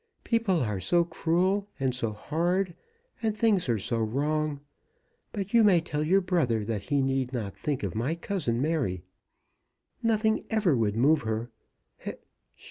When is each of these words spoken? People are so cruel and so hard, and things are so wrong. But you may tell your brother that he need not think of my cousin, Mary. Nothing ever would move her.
People 0.23 0.61
are 0.63 0.79
so 0.79 1.03
cruel 1.03 1.67
and 1.79 1.93
so 1.93 2.11
hard, 2.11 2.73
and 3.21 3.37
things 3.37 3.69
are 3.69 3.77
so 3.77 3.99
wrong. 3.99 4.59
But 5.31 5.53
you 5.53 5.63
may 5.63 5.79
tell 5.79 6.03
your 6.03 6.21
brother 6.21 6.65
that 6.65 6.81
he 6.81 7.03
need 7.03 7.33
not 7.33 7.55
think 7.55 7.83
of 7.83 7.93
my 7.93 8.15
cousin, 8.15 8.59
Mary. 8.59 9.03
Nothing 10.01 10.43
ever 10.49 10.75
would 10.75 10.95
move 10.97 11.21
her. 11.21 11.51